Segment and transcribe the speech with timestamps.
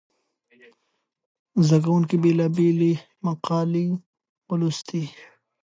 [1.65, 2.93] زده کوونکو بېلابېلې
[3.25, 3.85] مقالې
[4.49, 5.03] ولوستې.